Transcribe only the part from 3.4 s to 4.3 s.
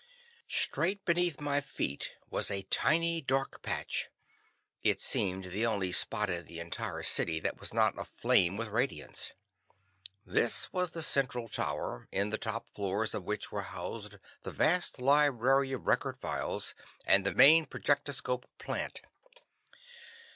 patch.